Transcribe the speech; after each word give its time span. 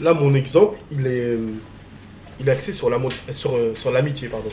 Là, 0.00 0.14
mon 0.14 0.34
exemple, 0.34 0.78
il 0.90 1.06
est, 1.06 1.20
euh, 1.20 1.50
il 2.40 2.48
est 2.48 2.52
axé 2.52 2.72
sur 2.72 2.90
la 2.90 2.98
sur, 3.32 3.56
euh, 3.56 3.74
sur 3.74 3.90
l'amitié, 3.92 4.28
pardon. 4.28 4.50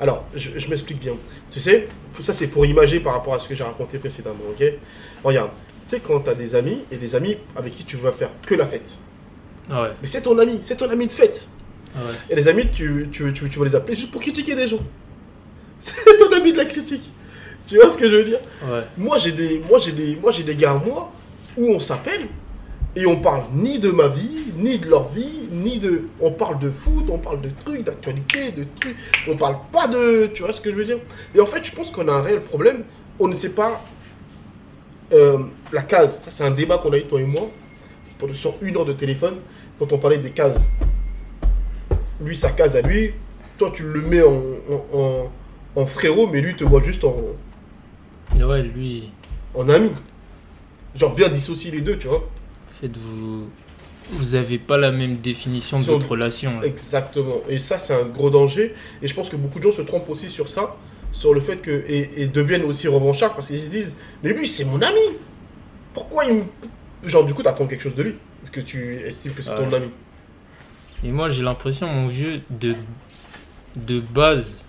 Alors, 0.00 0.24
je, 0.34 0.50
je 0.56 0.68
m'explique 0.68 1.00
bien. 1.00 1.12
Tu 1.50 1.60
sais, 1.60 1.88
ça 2.20 2.32
c'est 2.32 2.46
pour 2.46 2.64
imager 2.66 3.00
par 3.00 3.12
rapport 3.12 3.34
à 3.34 3.38
ce 3.38 3.48
que 3.48 3.54
j'ai 3.54 3.64
raconté 3.64 3.98
précédemment, 3.98 4.36
ok? 4.50 4.64
Regarde, 5.24 5.50
tu 5.84 5.90
sais, 5.96 6.00
quand 6.00 6.20
tu 6.20 6.30
as 6.30 6.34
des 6.34 6.54
amis 6.54 6.84
et 6.90 6.96
des 6.96 7.14
amis 7.14 7.36
avec 7.56 7.74
qui 7.74 7.84
tu 7.84 7.96
vas 7.96 8.12
faire 8.12 8.30
que 8.46 8.54
la 8.54 8.66
fête. 8.66 8.98
Ah 9.70 9.82
ouais. 9.82 9.88
Mais 10.00 10.08
c'est 10.08 10.22
ton 10.22 10.38
ami, 10.38 10.60
c'est 10.62 10.76
ton 10.76 10.88
ami 10.90 11.06
de 11.06 11.12
fête. 11.12 11.48
Ah 11.94 12.00
ouais. 12.04 12.12
Et 12.30 12.36
les 12.36 12.48
amis, 12.48 12.68
tu, 12.72 13.08
tu, 13.12 13.32
tu, 13.32 13.48
tu 13.48 13.58
vas 13.58 13.64
les 13.64 13.74
appeler 13.74 13.96
juste 13.96 14.10
pour 14.10 14.20
critiquer 14.20 14.54
des 14.54 14.68
gens. 14.68 14.80
C'est 15.80 15.94
ton 16.18 16.32
ami 16.32 16.52
de 16.52 16.56
la 16.56 16.64
critique. 16.64 17.04
Tu 17.66 17.76
vois 17.76 17.88
ce 17.88 17.96
que 17.96 18.10
je 18.10 18.16
veux 18.16 18.24
dire? 18.24 18.40
Ouais. 18.64 18.82
Moi, 18.96 19.18
j'ai 19.18 19.30
des, 19.30 19.62
moi, 19.68 19.78
j'ai 19.78 19.92
des, 19.92 20.16
moi, 20.16 20.32
j'ai 20.32 20.42
des 20.42 20.56
gars, 20.56 20.74
moi, 20.84 21.12
où 21.56 21.70
on 21.70 21.78
s'appelle 21.78 22.26
et 23.00 23.06
on 23.06 23.16
parle 23.16 23.42
ni 23.52 23.78
de 23.78 23.90
ma 23.90 24.08
vie, 24.08 24.46
ni 24.56 24.78
de 24.78 24.88
leur 24.88 25.08
vie, 25.08 25.30
ni 25.52 25.78
de. 25.78 26.08
On 26.20 26.30
parle 26.32 26.58
de 26.58 26.70
foot, 26.70 27.08
on 27.10 27.18
parle 27.18 27.40
de 27.40 27.50
trucs, 27.64 27.84
d'actualité, 27.84 28.50
de 28.52 28.64
trucs. 28.80 28.96
On 29.28 29.36
parle 29.36 29.56
pas 29.72 29.86
de. 29.86 30.30
Tu 30.34 30.42
vois 30.42 30.52
ce 30.52 30.60
que 30.60 30.70
je 30.70 30.74
veux 30.74 30.84
dire? 30.84 30.98
Et 31.34 31.40
en 31.40 31.46
fait, 31.46 31.62
je 31.64 31.72
pense 31.72 31.90
qu'on 31.90 32.08
a 32.08 32.12
un 32.12 32.22
réel 32.22 32.40
problème. 32.40 32.82
On 33.20 33.28
ne 33.28 33.34
sait 33.34 33.50
pas. 33.50 33.80
euh, 35.12 35.38
la 35.72 35.82
case, 35.82 36.20
ça 36.22 36.30
c'est 36.30 36.44
un 36.44 36.50
débat 36.50 36.78
qu'on 36.78 36.92
a 36.92 36.98
eu 36.98 37.04
toi 37.04 37.20
et 37.20 37.24
moi, 37.24 37.48
sur 38.32 38.54
une 38.62 38.76
heure 38.76 38.84
de 38.84 38.92
téléphone, 38.92 39.36
quand 39.78 39.92
on 39.92 39.98
parlait 39.98 40.18
des 40.18 40.30
cases. 40.30 40.66
Lui, 42.20 42.36
sa 42.36 42.50
case 42.50 42.74
à 42.76 42.82
lui, 42.82 43.12
toi 43.58 43.70
tu 43.72 43.84
le 43.84 44.02
mets 44.02 44.22
en, 44.22 44.32
en, 44.34 44.98
en- 44.98 45.32
en 45.76 45.86
frérot, 45.86 46.26
mais 46.26 46.40
lui 46.40 46.56
te 46.56 46.64
voit 46.64 46.82
juste 46.82 47.04
en, 47.04 47.14
Ouais, 48.40 48.62
lui, 48.62 49.10
en 49.54 49.68
ami. 49.68 49.90
Genre 50.96 51.14
bien 51.14 51.28
dissocier 51.28 51.70
les 51.70 51.80
deux, 51.80 51.96
tu 51.96 52.08
vois. 52.08 52.28
Fait, 52.80 52.96
vous. 52.96 53.48
Vous 54.10 54.34
avez 54.34 54.58
pas 54.58 54.78
la 54.78 54.90
même 54.90 55.18
définition 55.18 55.78
de 55.80 55.84
Sur- 55.84 55.92
votre 55.94 56.08
relation. 56.08 56.62
Exactement. 56.62 57.40
Et 57.50 57.58
ça, 57.58 57.78
c'est 57.78 57.92
un 57.94 58.06
gros 58.06 58.30
danger. 58.30 58.74
Et 59.02 59.06
je 59.06 59.14
pense 59.14 59.28
que 59.28 59.36
beaucoup 59.36 59.58
de 59.58 59.64
gens 59.64 59.72
se 59.72 59.82
trompent 59.82 60.08
aussi 60.08 60.30
sur 60.30 60.48
ça, 60.48 60.76
sur 61.12 61.34
le 61.34 61.40
fait 61.40 61.58
que. 61.58 61.84
Et, 61.86 62.22
et 62.22 62.26
deviennent 62.26 62.64
aussi 62.64 62.88
revanchards 62.88 63.34
parce 63.34 63.48
qu'ils 63.48 63.60
se 63.60 63.68
disent 63.68 63.94
Mais 64.22 64.32
lui, 64.32 64.48
c'est 64.48 64.64
mon 64.64 64.80
ami 64.80 64.98
Pourquoi 65.92 66.24
il 66.24 66.34
me. 66.36 66.42
Genre, 67.04 67.24
du 67.26 67.34
coup, 67.34 67.42
t'attends 67.42 67.66
quelque 67.66 67.82
chose 67.82 67.94
de 67.94 68.02
lui, 68.02 68.14
que 68.50 68.60
tu 68.60 68.96
estimes 68.96 69.32
que 69.34 69.42
c'est 69.42 69.54
ton 69.54 69.70
ami. 69.72 69.88
Et 71.04 71.10
moi, 71.12 71.28
j'ai 71.30 71.42
l'impression, 71.44 71.86
mon 71.86 72.08
vieux, 72.08 72.40
de, 72.50 72.74
de 73.76 74.00
base, 74.00 74.64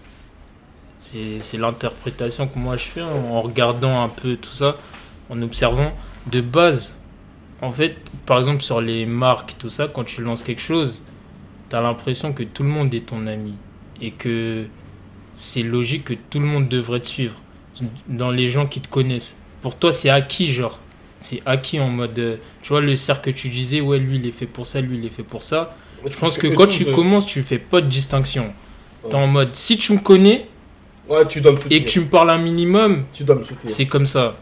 c'est 0.99 1.39
c'est 1.39 1.57
l'interprétation 1.57 2.47
que 2.47 2.59
moi 2.59 2.75
je 2.75 2.83
fais 2.83 3.02
en 3.02 3.41
regardant 3.41 4.03
un 4.03 4.09
peu 4.09 4.35
tout 4.35 4.52
ça, 4.52 4.75
en 5.30 5.41
observant. 5.41 5.93
De 6.27 6.41
base, 6.41 6.98
en 7.61 7.71
fait, 7.71 7.95
par 8.25 8.39
exemple, 8.39 8.61
sur 8.61 8.81
les 8.81 9.05
marques, 9.05 9.55
tout 9.59 9.69
ça, 9.69 9.88
quand 9.88 10.03
tu 10.03 10.21
lances 10.21 10.43
quelque 10.43 10.61
chose, 10.61 11.03
tu 11.69 11.75
as 11.75 11.81
l'impression 11.81 12.33
que 12.33 12.43
tout 12.43 12.63
le 12.63 12.69
monde 12.69 12.93
est 12.93 13.05
ton 13.07 13.27
ami. 13.27 13.53
Et 14.02 14.11
que 14.11 14.65
c'est 15.35 15.64
logique 15.64 16.05
que 16.05 16.14
tout 16.30 16.39
le 16.39 16.45
monde 16.45 16.67
devrait 16.69 16.99
te 17.02 17.08
suivre. 17.08 17.36
Dans 18.08 18.31
les 18.31 18.48
gens 18.48 18.65
qui 18.65 18.81
te 18.81 18.87
connaissent. 18.89 19.37
Pour 19.61 19.75
toi, 19.75 19.92
c'est 19.93 20.09
acquis, 20.09 20.52
genre. 20.52 20.80
C'est 21.21 21.42
acquis 21.45 21.80
en 21.80 21.89
mode. 21.89 22.17
euh, 22.19 22.37
tu 22.61 22.69
vois, 22.69 22.81
le 22.81 22.95
cercle 22.95 23.31
que 23.33 23.37
tu 23.37 23.49
disais, 23.49 23.81
ouais, 23.81 23.99
lui, 23.99 24.15
il 24.17 24.25
est 24.25 24.31
fait 24.31 24.45
pour 24.45 24.65
ça, 24.65 24.80
lui, 24.81 24.98
il 24.98 25.05
est 25.05 25.09
fait 25.09 25.23
pour 25.23 25.43
ça. 25.43 25.75
Je 26.09 26.15
pense 26.17 26.37
que 26.37 26.48
quand 26.48 26.67
tu 26.67 26.86
commences, 26.86 27.25
tu 27.25 27.42
fais 27.42 27.58
pas 27.58 27.81
de 27.81 27.87
distinction. 27.87 28.53
T'es 29.09 29.15
en 29.15 29.27
mode, 29.27 29.53
si 29.55 29.77
tu 29.77 29.93
me 29.93 29.99
connais 29.99 30.48
Ouais, 31.09 31.27
tu 31.27 31.42
dois 31.42 31.53
me 31.53 31.58
soutenir. 31.58 31.81
et 31.81 31.83
que 31.83 31.89
tu 31.89 31.99
me 32.02 32.05
parles 32.05 32.30
un 32.30 32.37
minimum, 32.37 33.03
Tu 33.14 33.23
dois 33.23 33.36
me 33.36 33.43
soutenir. 33.43 33.73
c'est 33.73 33.86
comme 33.87 34.05
ça. 34.05 34.37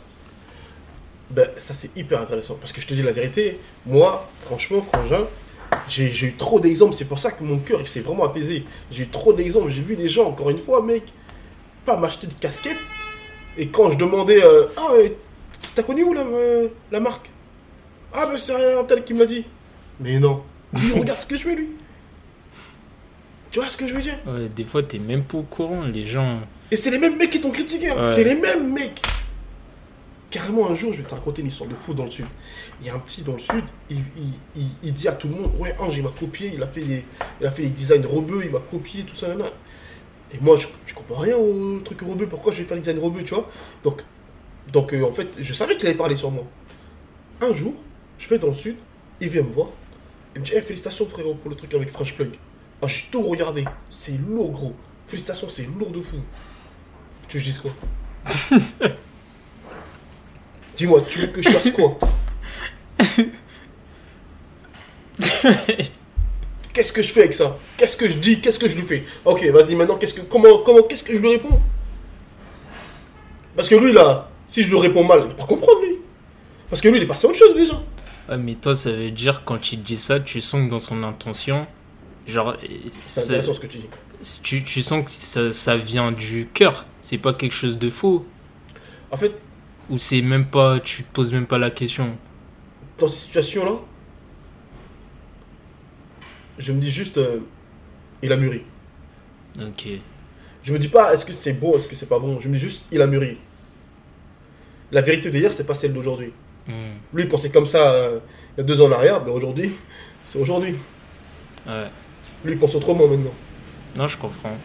Ben, 1.29 1.49
ça, 1.57 1.73
c'est 1.73 1.89
hyper 1.95 2.21
intéressant. 2.21 2.55
Parce 2.59 2.71
que 2.71 2.79
je 2.81 2.87
te 2.87 2.93
dis 2.93 3.03
la 3.03 3.11
vérité, 3.11 3.59
moi, 3.85 4.29
franchement, 4.45 4.81
Frangin, 4.81 5.25
j'ai 5.89 6.09
j'ai 6.09 6.27
eu 6.27 6.33
trop 6.35 6.59
d'exemples. 6.59 6.95
C'est 6.95 7.05
pour 7.05 7.19
ça 7.19 7.31
que 7.31 7.43
mon 7.43 7.57
cœur 7.59 7.79
il 7.81 7.87
s'est 7.87 7.99
vraiment 7.99 8.23
apaisé. 8.25 8.63
J'ai 8.91 9.03
eu 9.03 9.07
trop 9.07 9.33
d'exemples. 9.33 9.71
J'ai 9.71 9.81
vu 9.81 9.95
des 9.95 10.07
gens, 10.09 10.25
encore 10.25 10.49
une 10.49 10.59
fois, 10.59 10.81
mec, 10.81 11.03
pas 11.85 11.97
m'acheter 11.97 12.27
de 12.27 12.33
casquette. 12.33 12.77
Et 13.57 13.67
quand 13.67 13.91
je 13.91 13.97
demandais, 13.97 14.41
euh, 14.43 14.65
ah, 14.77 14.93
ouais, 14.93 15.15
t'as 15.75 15.83
connu 15.83 16.03
où 16.03 16.13
la, 16.13 16.21
euh, 16.21 16.67
la 16.91 16.99
marque? 16.99 17.29
Ah, 18.13 18.25
ben 18.25 18.37
c'est 18.37 18.53
un 18.75 18.83
tel 18.85 19.03
qui 19.03 19.13
me 19.13 19.19
l'a 19.19 19.25
dit. 19.25 19.43
Mais 19.99 20.19
non. 20.19 20.43
Lui, 20.73 20.93
regarde 20.93 21.19
ce 21.19 21.25
que 21.25 21.35
je 21.35 21.43
fais, 21.43 21.55
lui. 21.55 21.69
Tu 23.51 23.59
vois 23.59 23.69
ce 23.69 23.77
que 23.77 23.87
je 23.87 23.93
veux 23.93 24.01
dire? 24.01 24.17
Ouais, 24.25 24.47
des 24.55 24.63
fois, 24.63 24.83
t'es 24.83 24.99
même 24.99 25.23
pas 25.23 25.39
au 25.39 25.43
courant. 25.43 25.83
Les 25.93 26.05
gens. 26.05 26.39
Et 26.71 26.75
c'est 26.75 26.91
les 26.91 26.99
mêmes 26.99 27.17
mecs 27.17 27.29
qui 27.31 27.41
t'ont 27.41 27.51
critiqué. 27.51 27.89
hein. 27.89 28.03
Ouais. 28.03 28.13
C'est 28.15 28.23
les 28.23 28.35
mêmes 28.35 28.73
mecs. 28.73 29.01
Carrément, 30.29 30.69
un 30.69 30.75
jour, 30.75 30.91
je 30.91 31.01
vais 31.01 31.07
te 31.07 31.13
raconter 31.13 31.41
une 31.41 31.47
histoire 31.47 31.69
de 31.69 31.75
fou 31.75 31.93
dans 31.93 32.03
le 32.03 32.11
sud. 32.11 32.25
Il 32.81 32.87
y 32.87 32.89
a 32.89 32.95
un 32.95 32.99
petit 32.99 33.21
dans 33.21 33.33
le 33.33 33.39
sud, 33.39 33.63
il, 33.89 34.93
dit 34.93 35.07
à 35.07 35.13
tout 35.13 35.29
le 35.29 35.35
monde 35.35 35.53
Ouais, 35.57 35.73
Ange, 35.79 35.95
il 35.95 36.03
m'a 36.03 36.09
copié, 36.09 36.51
il 36.53 36.61
a 36.61 36.67
fait 36.67 36.81
des, 36.81 37.05
il 37.39 37.47
a 37.47 37.51
fait 37.51 37.63
des 37.63 37.69
designs 37.69 38.05
rebeux, 38.05 38.41
il 38.43 38.51
m'a 38.51 38.59
copié, 38.59 39.03
tout 39.03 39.15
ça, 39.15 39.29
nanana. 39.29 39.51
Et 40.33 40.37
moi, 40.41 40.57
je, 40.57 40.93
comprends 40.93 41.21
rien 41.21 41.37
au 41.37 41.79
truc 41.79 42.01
rebeux, 42.01 42.27
pourquoi 42.27 42.51
je 42.51 42.57
vais 42.57 42.65
faire 42.65 42.75
des 42.75 42.83
designs 42.83 43.01
rebeux, 43.01 43.23
tu 43.23 43.35
vois? 43.35 43.49
Donc, 43.83 44.03
donc 44.73 44.93
euh, 44.93 45.03
en 45.03 45.13
fait, 45.13 45.37
je 45.39 45.53
savais 45.53 45.77
qu'il 45.77 45.87
avait 45.87 45.97
parlé 45.97 46.17
sur 46.17 46.29
moi. 46.29 46.43
Un 47.39 47.53
jour, 47.53 47.73
je 48.17 48.27
vais 48.27 48.37
dans 48.37 48.47
le 48.47 48.53
sud, 48.53 48.77
il 49.21 49.29
vient 49.29 49.43
me 49.43 49.53
voir, 49.53 49.69
il 50.35 50.41
me 50.41 50.45
dit 50.45 50.51
Eh, 50.55 50.61
Félicitations, 50.61 51.05
frérot, 51.05 51.35
pour 51.35 51.49
le 51.49 51.55
truc 51.55 51.73
avec 51.73 51.89
French 51.89 52.13
Plug. 52.13 52.31
Ah, 52.81 52.87
j'ai 52.87 53.05
tout 53.09 53.21
regardé, 53.21 53.63
c'est 53.89 54.17
lourd, 54.17 54.51
gros. 54.51 54.73
Félicitations, 55.07 55.47
c'est 55.47 55.67
lourd 55.79 55.91
de 55.91 56.01
fou. 56.01 56.17
Tu 57.29 57.39
dise 57.39 57.59
quoi? 57.59 57.71
Dis-moi, 60.77 61.03
tu 61.07 61.19
veux 61.19 61.27
que 61.27 61.41
je 61.41 61.49
fasse 61.49 61.71
quoi 61.71 61.97
Qu'est-ce 66.71 66.93
que 66.93 67.01
je 67.01 67.11
fais 67.11 67.21
avec 67.21 67.33
ça 67.33 67.57
Qu'est-ce 67.75 67.97
que 67.97 68.07
je 68.07 68.17
dis 68.19 68.39
Qu'est-ce 68.39 68.59
que 68.59 68.69
je 68.69 68.75
lui 68.75 68.83
fais 68.83 69.03
Ok, 69.25 69.43
vas-y, 69.45 69.73
maintenant, 69.73 69.95
qu'est-ce 69.95 70.13
que, 70.13 70.21
comment, 70.21 70.59
comment, 70.59 70.83
qu'est-ce 70.83 71.01
que 71.01 71.15
je 71.15 71.17
lui 71.17 71.29
réponds 71.29 71.59
Parce 73.55 73.67
que 73.67 73.73
lui, 73.73 73.91
là, 73.91 74.29
si 74.45 74.61
je 74.61 74.69
lui 74.69 74.77
réponds 74.77 75.03
mal, 75.03 75.21
il 75.23 75.29
va 75.29 75.33
pas 75.33 75.47
comprendre, 75.47 75.81
lui. 75.81 75.95
Parce 76.69 76.79
que 76.79 76.89
lui, 76.89 76.97
il 76.97 77.03
est 77.03 77.07
passé 77.07 77.25
à 77.25 77.31
autre 77.31 77.39
chose, 77.39 77.55
déjà. 77.55 77.81
Ouais, 78.29 78.37
mais 78.37 78.53
toi, 78.53 78.75
ça 78.75 78.91
veut 78.91 79.09
dire, 79.09 79.43
quand 79.45 79.71
il 79.71 79.81
dit 79.81 79.97
ça, 79.97 80.19
tu 80.19 80.41
sens 80.41 80.63
que 80.65 80.69
dans 80.69 80.77
son 80.77 81.01
intention, 81.01 81.65
genre. 82.27 82.55
C'est 82.91 83.23
intéressant 83.23 83.55
ce 83.55 83.59
que 83.61 83.67
tu 83.67 83.79
dis. 83.79 83.89
tu, 84.43 84.63
tu 84.63 84.83
sens 84.83 85.03
que 85.03 85.09
ça, 85.09 85.51
ça 85.53 85.75
vient 85.75 86.11
du 86.11 86.47
cœur. 86.53 86.85
C'est 87.01 87.17
pas 87.17 87.33
quelque 87.33 87.55
chose 87.55 87.79
de 87.79 87.89
faux. 87.89 88.27
En 89.09 89.17
fait, 89.17 89.33
Ou 89.89 89.97
c'est 89.97 90.21
même 90.21 90.45
pas. 90.45 90.79
Tu 90.79 91.03
te 91.03 91.11
poses 91.11 91.31
même 91.31 91.45
pas 91.45 91.57
la 91.57 91.69
question. 91.69 92.17
dans 92.97 93.07
cette 93.07 93.21
situation-là, 93.23 93.79
je 96.57 96.71
me 96.71 96.79
dis 96.79 96.89
juste, 96.89 97.17
euh, 97.17 97.39
il 98.21 98.31
a 98.31 98.37
mûri. 98.37 98.63
Ok. 99.59 99.87
Je 100.63 100.73
me 100.73 100.79
dis 100.79 100.87
pas 100.87 101.13
est-ce 101.13 101.25
que 101.25 101.33
c'est 101.33 101.53
bon, 101.53 101.77
est-ce 101.77 101.87
que 101.87 101.95
c'est 101.95 102.09
pas 102.09 102.19
bon. 102.19 102.39
Je 102.39 102.49
me 102.49 102.55
dis 102.55 102.59
juste 102.59 102.87
il 102.91 103.01
a 103.01 103.07
mûri. 103.07 103.37
La 104.91 105.01
vérité 105.01 105.29
d'hier, 105.29 105.51
c'est 105.51 105.65
pas 105.65 105.75
celle 105.75 105.93
d'aujourd'hui. 105.93 106.33
Hmm. 106.67 106.97
Lui, 107.13 107.23
il 107.23 107.29
pensait 107.29 107.49
comme 107.49 107.67
ça 107.67 107.93
euh, 107.93 108.19
il 108.57 108.61
y 108.61 108.63
a 108.63 108.63
deux 108.63 108.81
ans 108.81 108.87
en 108.87 108.91
arrière, 108.91 109.23
mais 109.23 109.31
aujourd'hui, 109.31 109.71
c'est 110.25 110.39
aujourd'hui. 110.39 110.75
Ouais. 111.65 111.87
Lui, 112.43 112.53
il 112.53 112.59
pense 112.59 112.75
autrement 112.75 113.07
maintenant. 113.07 113.33
Non, 113.95 114.07
je 114.07 114.17
comprends. 114.17 114.57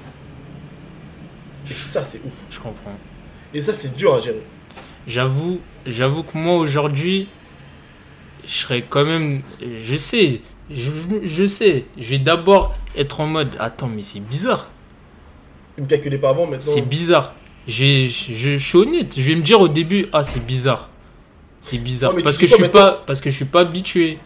Et 1.70 1.74
ça, 1.74 2.04
c'est 2.04 2.18
ouf. 2.18 2.32
Je 2.50 2.58
comprends. 2.58 2.96
Et 3.54 3.60
ça, 3.60 3.72
c'est 3.72 3.94
dur 3.94 4.14
à 4.14 4.20
gérer. 4.20 4.42
J'avoue, 5.06 5.60
j'avoue 5.86 6.22
que 6.22 6.36
moi 6.38 6.56
aujourd'hui, 6.56 7.28
je 8.46 8.52
serais 8.52 8.82
quand 8.82 9.04
même. 9.04 9.42
Je 9.80 9.96
sais, 9.96 10.40
je, 10.70 10.90
je 11.24 11.46
sais. 11.46 11.84
Je 11.98 12.10
vais 12.10 12.18
d'abord 12.18 12.74
être 12.96 13.20
en 13.20 13.26
mode. 13.26 13.56
Attends, 13.58 13.88
mais 13.88 14.02
c'est 14.02 14.20
bizarre. 14.20 14.68
Il 15.78 15.84
me 15.84 15.88
calculait 15.88 16.18
pas 16.18 16.30
avant, 16.30 16.46
maintenant. 16.46 16.72
C'est 16.72 16.82
bizarre. 16.82 17.34
Je, 17.66 18.06
je, 18.06 18.34
je 18.34 18.56
suis 18.56 18.78
honnête. 18.78 19.14
Je 19.16 19.22
vais 19.22 19.34
me 19.34 19.42
dire 19.42 19.60
au 19.60 19.68
début, 19.68 20.06
ah, 20.12 20.22
c'est 20.22 20.44
bizarre. 20.44 20.88
C'est 21.60 21.78
bizarre. 21.78 22.12
Parce, 22.22 22.38
que 22.38 22.46
je 22.46 22.54
suis 22.54 22.68
pas, 22.68 23.02
parce 23.06 23.20
que 23.20 23.30
je 23.30 23.36
suis 23.36 23.44
pas 23.44 23.60
habitué. 23.60 24.18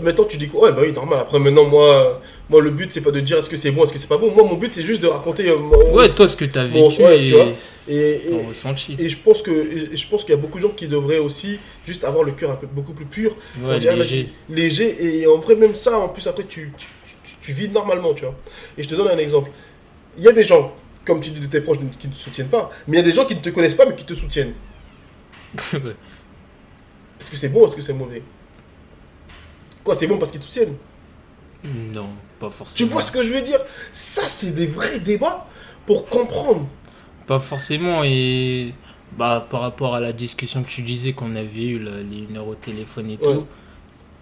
Maintenant, 0.00 0.24
tu 0.24 0.38
dis 0.38 0.48
quoi 0.48 0.62
Ouais, 0.68 0.72
bah 0.72 0.78
oui, 0.82 0.92
normal. 0.92 1.18
Après, 1.20 1.38
maintenant, 1.38 1.64
moi, 1.64 2.20
moi 2.48 2.62
le 2.62 2.70
but, 2.70 2.90
c'est 2.92 3.02
pas 3.02 3.10
de 3.10 3.20
dire 3.20 3.36
est-ce 3.38 3.50
que 3.50 3.58
c'est 3.58 3.70
bon, 3.70 3.84
est-ce 3.84 3.92
que 3.92 3.98
c'est 3.98 4.06
pas 4.08 4.16
bon. 4.16 4.30
Moi, 4.34 4.44
mon 4.44 4.54
but, 4.56 4.72
c'est 4.72 4.82
juste 4.82 5.02
de 5.02 5.06
raconter. 5.06 5.48
euh, 5.50 5.58
mon- 5.58 5.92
Ouais, 5.94 6.08
toi, 6.08 6.26
ce 6.28 6.36
que 6.36 6.46
t'as 6.46 6.64
vécu 6.64 7.02
ouais, 7.02 7.18
tu 7.18 7.24
et 7.24 7.30
vois. 7.32 7.46
et, 7.88 7.94
et- 7.94 8.46
ressenti. 8.48 8.96
et 8.98 9.08
je 9.08 9.16
pense 9.18 9.42
que 9.42 9.50
et 9.50 9.94
je 9.96 10.06
pense 10.08 10.22
qu'il 10.24 10.30
y 10.34 10.38
a 10.38 10.40
beaucoup 10.40 10.56
de 10.58 10.62
gens 10.62 10.70
qui 10.70 10.86
devraient 10.86 11.18
aussi 11.18 11.58
juste 11.84 12.04
avoir 12.04 12.24
le 12.24 12.32
cœur 12.32 12.50
un 12.52 12.56
peu 12.56 12.66
beaucoup 12.66 12.94
plus 12.94 13.04
pur, 13.04 13.32
Ouais, 13.60 13.74
on 13.74 13.78
dirait, 13.78 13.96
léger. 13.96 14.28
léger 14.48 14.96
et 15.20 15.26
en 15.26 15.36
vrai 15.38 15.56
même 15.56 15.74
ça 15.74 15.98
en 15.98 16.08
plus 16.08 16.26
après 16.26 16.44
tu 16.44 16.72
tu, 16.78 16.86
tu, 17.24 17.32
tu 17.42 17.52
vis 17.52 17.68
normalement 17.68 18.14
tu 18.14 18.24
vois. 18.24 18.34
Et 18.78 18.82
je 18.84 18.88
te 18.88 18.94
donne 18.94 19.08
un 19.08 19.18
exemple. 19.18 19.50
Il 20.16 20.22
y 20.24 20.28
a 20.28 20.32
des 20.32 20.44
gens 20.44 20.72
comme 21.04 21.20
tu 21.20 21.30
dis 21.30 21.40
de 21.40 21.46
tes 21.46 21.60
proches 21.60 21.78
qui 21.98 22.06
ne 22.08 22.12
te 22.12 22.18
soutiennent 22.18 22.48
pas, 22.48 22.70
mais 22.86 22.96
il 22.96 23.00
y 23.00 23.02
a 23.02 23.06
des 23.06 23.12
gens 23.12 23.24
qui 23.26 23.34
ne 23.34 23.40
te 23.40 23.50
connaissent 23.50 23.74
pas 23.74 23.84
mais 23.86 23.94
qui 23.96 24.04
te 24.04 24.14
soutiennent. 24.14 24.54
Est-ce 27.20 27.30
que 27.30 27.36
c'est 27.36 27.48
bon, 27.48 27.66
est-ce 27.66 27.76
que 27.76 27.82
c'est 27.82 27.92
mauvais? 27.92 28.22
Quoi, 29.84 29.94
c'est 29.94 30.06
bon 30.06 30.18
parce 30.18 30.30
qu'ils 30.30 30.40
te 30.40 30.44
soutiennent 30.44 30.76
Non, 31.64 32.08
pas 32.38 32.50
Tu 32.74 32.86
forcément. 32.86 32.90
vois 32.90 33.02
ce 33.02 33.12
que 33.12 33.22
je 33.22 33.32
veux 33.32 33.42
dire? 33.42 33.60
Ça 33.92 34.22
c'est 34.28 34.54
des 34.54 34.66
vrais 34.66 34.98
débats 35.00 35.46
pour 35.86 36.08
comprendre. 36.08 36.66
Pas 37.26 37.38
forcément 37.38 38.02
et 38.04 38.74
bah 39.16 39.46
par 39.48 39.60
rapport 39.60 39.94
à 39.94 40.00
la 40.00 40.12
discussion 40.12 40.62
que 40.62 40.68
tu 40.68 40.82
disais 40.82 41.12
qu'on 41.12 41.36
avait 41.36 41.64
eu 41.66 41.78
là, 41.78 42.02
les 42.02 42.18
une 42.28 42.36
heure 42.36 42.48
au 42.48 42.54
téléphone 42.56 43.10
et 43.10 43.18
Ouais. 43.20 43.38
tout, 43.38 43.46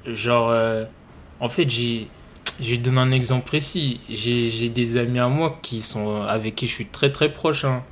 genre 0.07 0.51
euh, 0.51 0.85
en 1.41 1.49
fait 1.49 1.69
j'ai 1.71 2.09
je 2.61 2.71
vais 2.73 2.77
te 2.79 2.83
donner 2.85 3.01
un 3.01 3.13
exemple 3.13 3.47
précis. 3.47 4.01
J'ai 4.11 4.69
des 4.71 4.97
amis 4.99 5.19
à 5.21 5.29
moi 5.29 5.59
qui 5.63 5.81
sont 5.83 6.23
avec 6.23 6.55
qui 6.57 6.67
je 6.67 6.75
suis 6.75 6.87
très 6.89 7.13
très 7.13 7.33
proche 7.33 7.65
hein, 7.65 7.85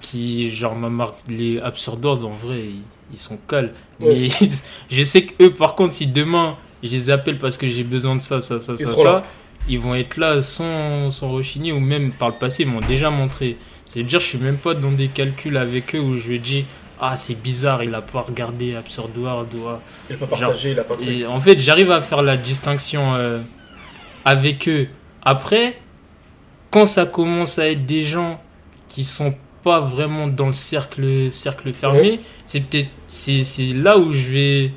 qui 0.00 0.50
genre 0.50 0.76
ma 0.76 0.90
marque 0.90 1.20
les 1.28 1.60
absurd 1.60 2.04
world 2.04 2.24
en 2.24 2.30
vrai 2.32 2.66
ils, 2.66 2.82
ils 3.12 3.18
sont 3.18 3.38
Ouais. 3.50 3.70
mais 4.00 4.28
je 4.90 5.02
sais 5.04 5.24
que 5.26 5.44
eux 5.44 5.54
par 5.54 5.74
contre 5.76 5.92
si 5.92 6.06
demain 6.06 6.56
je 6.82 6.88
les 6.88 7.10
appelle 7.10 7.38
parce 7.38 7.56
que 7.56 7.68
j'ai 7.68 7.84
besoin 7.84 8.16
de 8.16 8.22
ça 8.22 8.40
ça 8.40 8.60
ça 8.60 8.74
Ils 8.78 8.86
ça 8.86 8.96
ça 8.96 9.04
là. 9.04 9.24
ils 9.68 9.78
vont 9.78 9.94
être 9.94 10.16
là 10.16 10.40
sans, 10.40 11.10
sans 11.10 11.30
rechigner 11.30 11.72
ou 11.72 11.80
même 11.80 12.12
par 12.12 12.28
le 12.30 12.34
passé 12.36 12.62
ils 12.64 12.68
m'ont 12.68 12.80
déjà 12.80 13.10
montré 13.10 13.56
c'est-à-dire 13.86 14.20
je 14.20 14.26
suis 14.26 14.38
même 14.38 14.56
pas 14.56 14.74
dans 14.74 14.92
des 14.92 15.08
calculs 15.08 15.56
avec 15.56 15.94
eux 15.94 16.00
où 16.00 16.16
je 16.18 16.28
vais 16.28 16.38
dire 16.38 16.64
ah 17.00 17.16
c'est 17.16 17.34
bizarre 17.40 17.82
il 17.82 17.94
a 17.94 18.02
pas 18.02 18.20
regardé 18.20 18.74
Absurd 18.76 19.16
World 19.16 19.48
ou 19.54 19.68
ah. 19.68 19.80
Il 20.08 20.16
n'a 20.18 20.26
pas 20.26 20.36
Genre, 20.36 20.48
partagé, 20.50 20.70
il 20.72 20.78
a 20.78 20.84
pas. 20.84 20.96
Et 21.00 21.24
en 21.26 21.40
fait, 21.40 21.58
j'arrive 21.58 21.90
à 21.90 22.02
faire 22.02 22.22
la 22.22 22.36
distinction 22.36 23.14
euh, 23.14 23.40
avec 24.26 24.68
eux. 24.68 24.86
Après, 25.22 25.78
quand 26.70 26.84
ça 26.84 27.06
commence 27.06 27.58
à 27.58 27.70
être 27.70 27.86
des 27.86 28.02
gens 28.02 28.38
qui 28.88 29.04
sont 29.04 29.34
pas 29.62 29.80
vraiment 29.80 30.26
dans 30.26 30.48
le 30.48 30.52
cercle, 30.52 31.30
cercle 31.30 31.72
fermé, 31.72 32.20
c'est 32.44 32.60
peut-être 32.60 32.88
c'est 33.06 33.44
c'est 33.44 33.72
là 33.72 33.96
où 33.98 34.12
je 34.12 34.30
vais 34.30 34.72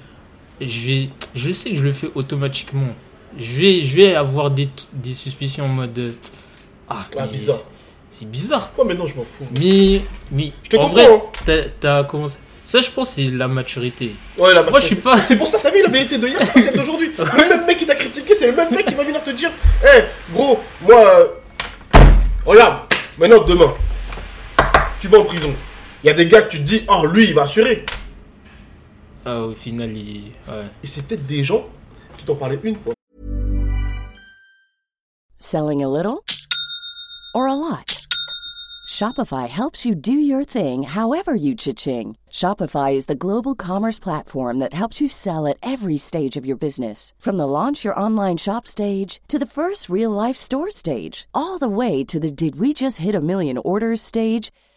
je 0.67 0.87
vais 0.87 1.09
je 1.35 1.51
sais 1.51 1.69
que 1.71 1.75
je 1.75 1.83
le 1.83 1.93
fais 1.93 2.09
automatiquement. 2.15 2.93
Je 3.37 3.51
vais 3.59 3.81
je 3.81 3.95
vais 3.95 4.15
avoir 4.15 4.51
des 4.51 4.69
des 4.93 5.13
suspicions 5.13 5.65
en 5.65 5.69
mode 5.69 6.13
ah, 6.89 6.97
Ah, 7.17 7.23
mais 7.25 7.27
bizarre. 7.37 7.57
c'est- 8.09 8.25
bizarre. 8.29 8.71
Moi 8.77 8.85
maintenant 8.85 9.07
je 9.07 9.15
m'en 9.15 9.23
fous. 9.25 9.47
Mais 9.59 10.01
mais 10.31 10.51
Je 10.63 10.69
te 10.69 10.75
en 10.77 10.81
comprends. 10.89 10.93
vrai, 10.93 11.09
hein. 11.47 11.63
t'as 11.79 12.03
commencé 12.03 12.37
ça 12.65 12.79
je 12.79 12.89
pense 12.91 13.09
c'est 13.11 13.23
la 13.29 13.47
maturité. 13.47 14.15
Ouais, 14.37 14.53
la 14.53 14.63
Moi 14.63 14.79
je 14.79 14.85
suis 14.85 14.95
pas 14.95 15.21
C'est 15.21 15.35
pour 15.37 15.47
ça, 15.47 15.57
t'as 15.61 15.71
vu 15.71 15.81
la 15.83 15.89
vérité 15.89 16.17
de 16.17 16.27
hier, 16.27 16.39
c'est 16.53 16.61
celle 16.61 16.75
d'aujourd'hui. 16.77 17.11
Le 17.17 17.49
même 17.49 17.65
mec 17.65 17.77
qui 17.77 17.85
t'a 17.85 17.95
critiqué, 17.95 18.35
c'est 18.35 18.47
le 18.47 18.55
même 18.55 18.71
mec 18.71 18.85
qui 18.85 18.93
va 18.93 19.03
venir 19.03 19.21
te 19.23 19.31
dire 19.31 19.49
Hé, 19.83 20.03
gros, 20.31 20.59
moi. 20.81 20.95
euh, 20.95 21.27
regarde, 22.45 22.83
maintenant, 23.17 23.43
demain, 23.43 23.73
tu 25.01 25.07
vas 25.09 25.19
en 25.19 25.25
prison. 25.25 25.51
Il 26.03 26.07
y 26.07 26.09
a 26.09 26.13
des 26.13 26.27
gars 26.27 26.41
que 26.43 26.51
tu 26.51 26.59
te 26.59 26.63
dis 26.63 26.83
Oh, 26.87 27.05
lui, 27.05 27.25
il 27.25 27.33
va 27.33 27.43
assurer. 27.43 27.85
Ah, 29.25 29.41
au 29.41 29.53
final, 29.53 29.95
il. 29.95 30.31
Ouais. 30.47 30.65
Et 30.83 30.87
c'est 30.87 31.01
peut-être 31.01 31.25
des 31.25 31.43
gens 31.43 31.65
qui 32.17 32.25
t'ont 32.25 32.35
parlé 32.35 32.59
une 32.63 32.75
fois. 32.75 32.93
Selling 35.39 35.83
a 35.83 35.87
little 35.87 36.23
or 37.33 37.47
a 37.47 37.55
lot? 37.55 38.03
Shopify 38.87 39.47
helps 39.47 39.85
you 39.85 39.95
do 39.95 40.13
your 40.13 40.43
thing 40.43 40.83
however 40.83 41.33
you 41.33 41.55
cha-ching. 41.55 42.15
Shopify 42.29 42.93
is 42.93 43.07
the 43.07 43.15
global 43.15 43.55
commerce 43.55 43.97
platform 43.97 44.59
that 44.59 44.73
helps 44.73 45.01
you 45.01 45.07
sell 45.07 45.47
at 45.47 45.57
every 45.63 45.97
stage 45.97 46.37
of 46.37 46.45
your 46.45 46.57
business. 46.57 47.11
From 47.17 47.37
the 47.37 47.47
launch 47.47 47.83
your 47.83 47.99
online 47.99 48.37
shop 48.37 48.67
stage 48.67 49.19
to 49.29 49.39
the 49.39 49.47
first 49.47 49.89
real 49.89 50.11
life 50.11 50.37
store 50.37 50.69
stage, 50.69 51.27
all 51.33 51.57
the 51.57 51.67
way 51.67 52.03
to 52.03 52.19
the 52.19 52.31
did 52.31 52.59
we 52.59 52.73
just 52.73 52.99
hit 52.99 53.15
a 53.15 53.21
million 53.21 53.57
orders 53.57 54.01
stage. 54.01 54.51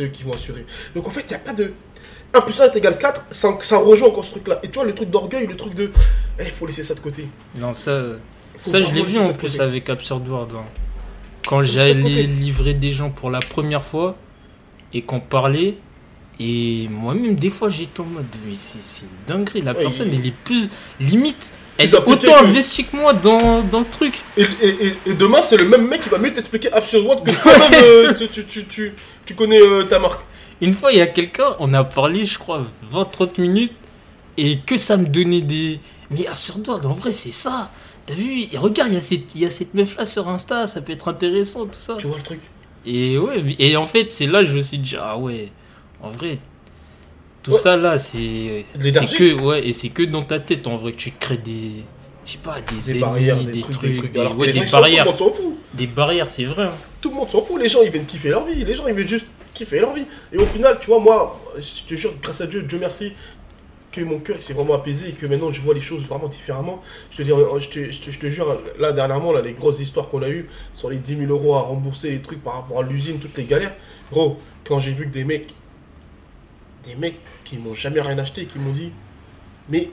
C'est 0.00 0.06
eux 0.06 0.08
qui 0.08 0.22
vont 0.22 0.32
assurer. 0.34 0.64
Donc 0.94 1.06
en 1.06 1.10
fait, 1.10 1.22
il 1.22 1.28
n'y 1.28 1.34
a 1.34 1.38
pas 1.40 1.52
de. 1.52 1.72
1 2.32 2.40
plus 2.42 2.60
1 2.60 2.70
est 2.70 2.76
égal 2.76 2.96
4, 2.96 3.24
ça, 3.32 3.58
ça 3.60 3.78
rejoint 3.78 4.08
encore 4.08 4.24
ce 4.24 4.30
truc-là. 4.30 4.60
Et 4.62 4.68
tu 4.68 4.74
vois, 4.78 4.84
le 4.84 4.94
truc 4.94 5.10
d'orgueil, 5.10 5.46
le 5.46 5.56
truc 5.56 5.74
de. 5.74 5.90
Eh, 6.38 6.44
il 6.44 6.50
faut 6.50 6.64
laisser 6.66 6.82
ça 6.84 6.94
de 6.94 7.00
côté. 7.00 7.26
Non, 7.58 7.74
ça. 7.74 8.02
Faut 8.56 8.70
Ça, 8.70 8.82
je 8.82 8.94
l'ai 8.94 9.02
vu 9.02 9.18
en 9.18 9.32
plus 9.32 9.48
côté. 9.50 9.60
avec 9.60 9.90
Absurd 9.90 10.26
World. 10.28 10.52
hein. 10.54 10.64
Quand 11.46 11.62
j'allais 11.62 12.22
livrer 12.24 12.74
des 12.74 12.92
gens 12.92 13.10
pour 13.10 13.30
la 13.30 13.40
première 13.40 13.82
fois 13.82 14.16
et 14.94 15.02
qu'on 15.02 15.20
parlait. 15.20 15.76
Et 16.42 16.88
moi-même, 16.90 17.34
des 17.34 17.50
fois, 17.50 17.68
j'étais 17.68 18.00
en 18.00 18.04
mode, 18.04 18.24
mais 18.46 18.54
c'est 18.56 18.80
c'est 18.80 19.04
une 19.04 19.10
dinguerie. 19.34 19.60
La 19.60 19.72
Ouais, 19.72 19.80
personne, 19.80 20.08
il- 20.10 20.20
elle 20.20 20.26
est 20.26 20.34
plus. 20.44 20.70
Limite, 21.00 21.52
elle 21.80 21.94
est 21.94 21.94
autant 21.94 22.36
investie 22.38 22.84
que 22.84 22.96
moi 22.96 23.12
dans, 23.12 23.62
dans 23.62 23.80
le 23.80 23.86
truc. 23.86 24.20
Et, 24.36 24.42
et, 24.42 24.68
et, 24.86 24.94
et 25.06 25.14
demain, 25.14 25.40
c'est 25.40 25.56
le 25.56 25.68
même 25.68 25.88
mec 25.88 26.02
qui 26.02 26.08
va 26.08 26.18
mieux 26.18 26.32
t'expliquer 26.32 26.72
Absurd 26.72 27.04
World 27.04 27.24
que 27.24 27.42
toi-même, 27.42 27.72
euh, 27.82 28.14
tu, 28.14 28.28
tu, 28.28 28.44
tu, 28.44 28.64
tu, 28.66 28.94
tu 29.24 29.34
connais 29.34 29.60
euh, 29.60 29.84
ta 29.84 29.98
marque. 29.98 30.22
Une 30.60 30.74
fois, 30.74 30.92
il 30.92 30.98
y 30.98 31.00
a 31.00 31.06
quelqu'un, 31.06 31.56
on 31.58 31.72
a 31.72 31.84
parlé, 31.84 32.24
je 32.26 32.38
crois, 32.38 32.62
20-30 32.92 33.40
minutes, 33.40 33.72
et 34.36 34.58
que 34.58 34.76
ça 34.76 34.96
me 34.96 35.06
donnait 35.06 35.40
des. 35.40 35.80
Mais 36.10 36.26
Absurd 36.26 36.66
World, 36.68 36.86
en 36.86 36.92
vrai, 36.92 37.12
c'est 37.12 37.30
ça. 37.32 37.70
T'as 38.06 38.14
vu 38.14 38.48
Et 38.52 38.58
regarde, 38.58 38.90
il 38.90 38.94
y 38.94 38.98
a 38.98 39.00
cette, 39.00 39.34
il 39.34 39.40
y 39.40 39.46
a 39.46 39.50
cette 39.50 39.72
meuf-là 39.74 40.04
sur 40.04 40.28
Insta, 40.28 40.66
ça 40.66 40.82
peut 40.82 40.92
être 40.92 41.08
intéressant, 41.08 41.64
tout 41.64 41.70
ça. 41.72 41.96
Tu 41.98 42.06
vois 42.06 42.16
le 42.16 42.22
truc? 42.22 42.40
Et 42.84 43.18
ouais, 43.18 43.56
et 43.58 43.76
en 43.76 43.86
fait, 43.86 44.10
c'est 44.10 44.26
là 44.26 44.40
que 44.40 44.46
je 44.46 44.56
me 44.56 44.62
suis 44.62 44.78
dit, 44.78 44.96
ah 44.98 45.18
ouais, 45.18 45.50
en 46.02 46.10
vrai, 46.10 46.38
tout 47.42 47.52
Ouais. 47.52 47.58
ça 47.58 47.76
là, 47.76 47.98
c'est. 47.98 48.64
Que, 49.16 49.34
ouais, 49.40 49.66
et 49.66 49.72
c'est 49.72 49.88
que 49.88 50.02
dans 50.02 50.22
ta 50.22 50.38
tête, 50.40 50.66
en 50.66 50.76
vrai, 50.76 50.92
que 50.92 50.96
tu 50.98 51.12
te 51.12 51.18
crées 51.18 51.36
des. 51.38 51.84
Je 52.26 52.32
sais 52.32 52.38
pas, 52.38 52.56
des, 52.60 52.74
Des 52.76 52.90
ennemis, 52.90 53.00
barrières, 53.00 53.36
des, 53.38 53.44
des, 53.52 53.60
trucs, 53.62 53.72
trucs, 53.74 53.90
des 53.92 53.96
trucs. 53.98 54.12
des- 54.12 54.18
ouais, 54.20 54.66
barrières. 54.70 55.04
Tout 55.04 55.10
le 55.10 55.10
monde 55.10 55.18
s'en 55.18 55.32
fout. 55.42 55.54
Des 55.74 55.86
barrières, 55.86 56.28
c'est 56.28 56.44
vrai. 56.44 56.64
hein. 56.64 56.72
Tout 57.00 57.10
le 57.10 57.16
monde 57.16 57.30
s'en 57.30 57.42
fout. 57.42 57.60
Les 57.60 57.68
gens, 57.68 57.80
ils 57.82 57.90
viennent 57.90 58.04
kiffer 58.06 58.28
leur 58.28 58.44
vie. 58.44 58.64
Les 58.64 58.74
gens, 58.74 58.86
ils 58.86 58.94
veulent 58.94 59.06
juste 59.06 59.26
kiffer 59.54 59.80
leur 59.80 59.94
vie. 59.94 60.04
Et 60.32 60.36
au 60.38 60.46
final, 60.46 60.78
tu 60.80 60.86
vois, 60.88 61.00
moi, 61.00 61.40
je 61.58 61.88
te 61.88 61.94
jure, 61.98 62.12
grâce 62.22 62.40
à 62.42 62.46
Dieu, 62.46 62.62
Dieu 62.62 62.78
merci, 62.78 63.12
que 63.90 64.02
mon 64.02 64.18
cœur 64.20 64.36
s'est 64.40 64.52
vraiment 64.52 64.74
apaisé 64.74 65.08
et 65.08 65.12
que 65.12 65.26
maintenant 65.26 65.50
je 65.50 65.60
vois 65.62 65.74
les 65.74 65.80
choses 65.80 66.02
vraiment 66.04 66.28
différemment. 66.28 66.80
Je 67.10 67.16
te, 67.16 67.22
dis, 67.22 67.30
je 67.30 67.68
te, 67.68 67.90
je 67.90 67.98
te- 68.00 68.10
je 68.12 68.18
te 68.20 68.26
jure, 68.28 68.60
là 68.78 68.92
dernièrement, 68.92 69.32
là, 69.32 69.42
les 69.42 69.52
grosses 69.52 69.80
histoires 69.80 70.06
qu'on 70.06 70.22
a 70.22 70.28
eues 70.28 70.48
sur 70.72 70.90
les 70.90 70.98
10 70.98 71.16
000 71.16 71.30
euros 71.32 71.56
à 71.56 71.62
rembourser, 71.62 72.10
les 72.10 72.20
trucs 72.20 72.44
par 72.44 72.54
rapport 72.54 72.78
à 72.78 72.82
l'usine, 72.84 73.18
toutes 73.18 73.36
les 73.36 73.44
galères. 73.46 73.74
Gros, 74.12 74.38
quand 74.64 74.78
j'ai 74.78 74.92
vu 74.92 75.06
que 75.08 75.12
des 75.12 75.24
mecs, 75.24 75.54
des 76.84 76.94
mecs 76.94 77.18
qui 77.44 77.58
m'ont 77.58 77.74
jamais 77.74 78.00
rien 78.00 78.18
acheté, 78.18 78.46
qui 78.46 78.58
m'ont 78.58 78.72
dit, 78.72 78.92
mais 79.68 79.90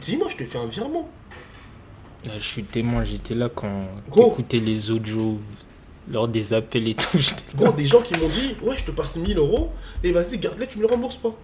dis-moi, 0.00 0.28
je 0.28 0.36
te 0.36 0.44
fais 0.44 0.58
un 0.58 0.66
virement. 0.66 1.08
Là, 2.26 2.32
je 2.38 2.44
suis 2.44 2.64
témoin, 2.64 3.04
j'étais 3.04 3.34
là 3.34 3.48
quand 3.54 3.86
j'écoutais 4.14 4.58
les 4.58 4.90
audios 4.90 5.38
lors 6.10 6.28
des 6.28 6.52
appels 6.52 6.88
et 6.88 6.94
tout. 6.94 7.18
Gros, 7.54 7.72
des 7.72 7.86
gens 7.86 8.00
qui 8.00 8.18
m'ont 8.18 8.28
dit, 8.28 8.56
ouais, 8.62 8.76
je 8.76 8.84
te 8.84 8.90
passe 8.90 9.16
1000 9.16 9.36
euros 9.38 9.72
et 10.02 10.12
vas-y, 10.12 10.38
garde-les, 10.38 10.66
tu 10.66 10.78
me 10.78 10.84
les 10.86 10.90
rembourses 10.90 11.16
pas. 11.16 11.34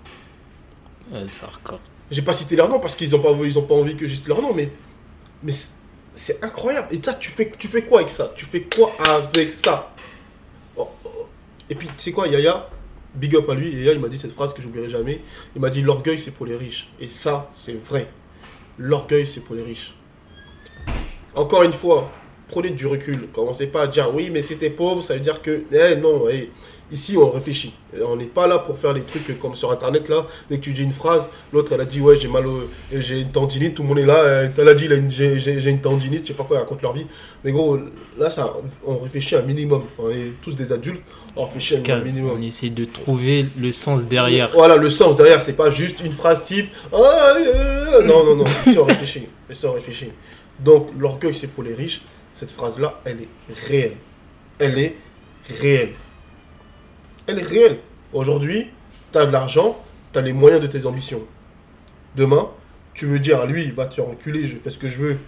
Ouais, 1.13 1.25
c'est 1.27 1.45
hardcore. 1.45 1.81
J'ai 2.11 2.23
pas 2.23 2.33
cité 2.33 2.57
leur 2.57 2.69
nom 2.69 2.81
parce 2.81 2.95
qu'ils 2.97 3.15
ont 3.15 3.21
pas, 3.21 3.31
ils 3.45 3.59
ont 3.59 3.63
pas 3.63 3.75
envie 3.75 3.97
que 3.97 4.07
je 4.07 4.15
cite 4.15 4.29
leur 4.29 4.41
nom, 4.43 4.53
mais, 4.55 4.71
mais, 5.43 5.53
c'est- 5.53 6.43
incroyable. 6.43 6.89
Et 6.91 6.99
toi, 7.01 7.15
tu 7.15 7.31
fais, 7.31 7.53
tu 7.59 7.69
fais 7.69 7.83
quoi 7.83 8.01
avec 8.01 8.11
ça? 8.11 8.33
Tu 8.37 8.45
fais 8.45 8.63
quoi 8.63 8.93
avec 9.05 9.53
ça? 9.53 9.95
Oh, 10.77 10.89
oh. 11.05 11.09
Et 11.69 11.75
puis, 11.75 11.87
tu 11.89 11.95
sais 11.99 12.13
quoi, 12.13 12.27
Yaya? 12.27 12.69
Big 13.15 13.35
up 13.37 13.49
à 13.49 13.55
lui. 13.55 13.71
Yaya, 13.71 13.93
il 13.93 14.01
m'a 14.01 14.09
dit 14.09 14.19
cette 14.19 14.33
phrase 14.33 14.55
que 14.55 14.63
j'oublierai 14.63 14.89
jamais. 14.89 15.21
Il 15.55 15.61
m'a 15.61 15.71
dit 15.71 15.83
L'orgueil, 15.83 16.19
c'est 16.19 16.31
pour 16.31 16.47
les 16.47 16.57
riches. 16.57 16.89
Et 17.01 17.09
ça, 17.09 17.51
c'est 17.55 17.75
vrai. 17.85 18.09
L'orgueil, 18.79 19.27
c'est 19.27 19.41
pour 19.41 19.57
les 19.57 19.63
riches. 19.63 19.95
Encore 21.35 21.63
une 21.63 21.73
fois, 21.73 22.11
prenez 22.51 22.71
du 22.71 22.87
recul. 22.87 23.29
Commencez 23.33 23.67
pas 23.67 23.83
à 23.83 23.87
dire 23.87 24.11
oui, 24.15 24.31
mais 24.33 24.43
c'était 24.43 24.71
pauvre, 24.71 25.03
ça 25.03 25.15
veut 25.15 25.21
dire 25.21 25.41
que. 25.43 25.63
Eh 25.73 25.97
non, 25.97 26.29
eh, 26.31 26.51
ici 26.93 27.17
on 27.17 27.31
réfléchit. 27.31 27.73
On 28.05 28.17
n'est 28.17 28.25
pas 28.27 28.47
là 28.47 28.59
pour 28.59 28.79
faire 28.79 28.93
les 28.93 29.03
trucs 29.03 29.39
comme 29.39 29.55
sur 29.55 29.71
internet 29.73 30.09
là. 30.09 30.27
Dès 30.51 30.57
que 30.59 30.63
tu 30.63 30.73
dis 30.73 30.83
une 30.83 30.91
phrase, 30.91 31.29
l'autre 31.53 31.73
elle 31.73 31.81
a 31.81 31.85
dit 31.85 32.01
ouais, 32.01 32.17
j'ai 32.17 32.29
mal 32.29 32.47
au. 32.47 32.69
J'ai 32.93 33.21
une 33.21 33.31
tendinite, 33.31 33.75
tout 33.75 33.83
le 33.83 33.89
monde 33.89 33.99
est 34.01 34.07
là. 34.07 34.17
euh, 34.19 34.49
Elle 34.59 34.69
a 34.69 34.75
dit 34.75 34.89
j'ai 35.09 35.71
une 35.71 35.81
tendinite, 35.81 36.23
je 36.25 36.29
sais 36.29 36.35
pas 36.35 36.45
quoi, 36.45 36.57
ils 36.57 36.61
racontent 36.61 36.83
leur 36.83 36.93
vie. 36.93 37.07
Mais 37.45 37.53
gros, 37.53 37.79
là, 38.19 38.29
ça, 38.29 38.53
on 38.87 38.99
réfléchit 38.99 39.35
un 39.37 39.43
minimum. 39.43 39.83
On 39.99 40.11
est 40.11 40.33
tous 40.43 40.55
des 40.55 40.73
adultes, 40.73 41.03
on 41.37 41.45
réfléchit 41.47 41.77
un 41.79 41.81
casse. 41.81 42.05
minimum. 42.05 42.33
On 42.39 42.43
essaie 42.43 42.69
de 42.71 42.85
trouver 42.85 43.47
le 43.59 43.73
sens 43.73 44.07
derrière. 44.07 44.51
Voilà, 44.53 44.77
le 44.77 44.91
sens 44.91 45.17
derrière, 45.17 45.41
c'est 45.41 45.55
pas 45.55 45.71
juste 45.71 46.01
une 46.05 46.13
phrase 46.13 46.43
type. 46.45 46.67
Ah, 46.93 46.97
euh, 47.37 47.87
euh, 48.01 48.03
non, 48.05 48.25
non, 48.25 48.37
non, 48.37 48.45
ici 48.67 48.77
on 48.79 48.85
réfléchit. 48.85 49.27
Ici 49.51 49.65
on 49.67 49.73
réfléchit. 49.73 50.11
Donc, 50.59 50.89
l'orgueil, 50.99 51.35
c'est 51.35 51.47
pour 51.47 51.63
les 51.65 51.73
riches. 51.75 52.03
Cette 52.35 52.51
phrase-là, 52.53 53.01
elle 53.05 53.23
est 53.23 53.29
réelle. 53.69 53.97
Elle 54.59 54.79
est 54.79 54.97
réelle. 55.61 55.93
Elle 57.27 57.39
est 57.39 57.43
réelle. 57.47 57.79
Aujourd'hui, 58.13 58.67
tu 59.13 59.19
as 59.19 59.27
de 59.27 59.31
l'argent, 59.33 59.79
tu 60.13 60.19
as 60.19 60.23
les 60.23 60.33
moyens 60.33 60.61
de 60.63 60.67
tes 60.67 60.87
ambitions. 60.87 61.23
Demain, 62.17 62.49
tu 62.95 63.07
veux 63.07 63.19
dire 63.19 63.41
à 63.41 63.47
lui, 63.47 63.71
va 63.71 63.87
te 63.87 63.95
faire 63.95 64.09
enculer, 64.09 64.47
je 64.47 64.57
fais 64.57 64.71
ce 64.71 64.79
que 64.79 64.89
je 64.89 64.99
veux. 64.99 65.19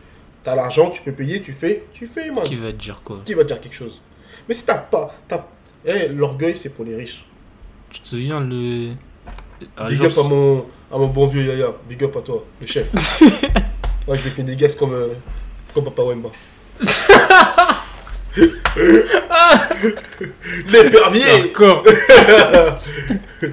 Tu 0.44 0.50
as 0.50 0.54
l'argent, 0.56 0.90
tu 0.90 1.02
peux 1.02 1.12
payer, 1.12 1.40
tu 1.42 1.52
fais, 1.52 1.85
tu 1.92 2.06
fais, 2.06 2.30
man. 2.30 2.42
Qui 2.44 2.56
va 2.56 2.73
te 2.73 2.76
dire 2.76 3.00
quoi? 3.04 3.21
Qui 3.25 3.35
va 3.35 3.42
te 3.44 3.49
dire 3.49 3.61
quelque 3.61 3.75
chose 3.76 4.00
Mais 4.49 4.54
si 4.54 4.64
t'as 4.66 4.78
pas. 4.78 5.14
t'as- 5.28 5.49
Eh, 5.85 6.09
l'orgueil, 6.09 6.56
c'est 6.56 6.71
pour 6.71 6.85
les 6.85 6.97
riches. 6.97 7.25
Tu 7.90 8.00
te 8.00 8.06
souviens 8.06 8.40
le. 8.40 8.92
Ah, 9.76 9.88
Big 9.88 10.00
up 10.04 10.12
à 10.18 10.23
mon, 10.23 10.66
à 10.92 10.99
mon 10.99 11.06
bon 11.09 11.26
vieux 11.28 11.44
Yaya. 11.44 11.73
Big 11.88 12.02
up 12.02 12.16
à 12.16 12.23
toi, 12.23 12.44
le 12.61 12.66
chef. 12.66 12.92
Moi, 14.06 14.16
je 14.16 14.23
vais 14.23 14.30
faire 14.30 14.44
des 14.44 14.56
guests 14.56 14.76
comme, 14.78 14.92
euh, 14.94 15.09
comme 15.75 15.85
Papa 15.85 16.02
Wemba. 16.02 16.30
L'épervier 20.69 21.25
encore. 21.50 21.85